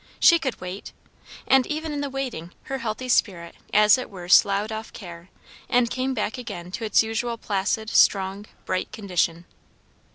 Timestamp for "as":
3.71-3.99